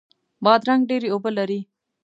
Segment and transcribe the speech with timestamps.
[0.43, 1.59] بادرنګ ډیرې اوبه لري.